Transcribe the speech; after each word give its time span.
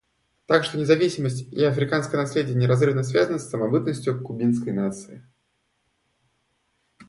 Так 0.47 0.63
что 0.63 0.79
независимость 0.79 1.43
и 1.53 1.63
африканское 1.63 2.19
наследие 2.19 2.55
неразрывно 2.55 3.03
связаны 3.03 3.37
с 3.37 3.47
самобытностью 3.51 4.19
кубинской 4.19 4.73
нации. 4.73 5.23